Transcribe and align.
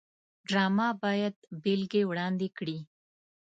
ډرامه 0.49 0.89
باید 1.03 1.35
بېلګې 1.63 2.03
وړاندې 2.09 2.47
کړي 2.57 2.77